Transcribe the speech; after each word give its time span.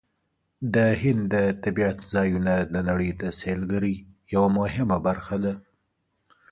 د 0.73 0.75
هند 1.01 1.21
د 1.33 1.35
طبیعت 1.63 1.97
ځایونه 2.13 2.53
د 2.73 2.75
نړۍ 2.89 3.11
د 3.21 3.23
سیلګرۍ 3.39 3.95
یوه 4.33 4.49
مهمه 4.59 4.97
برخه 5.07 5.35
ده. 5.43 5.53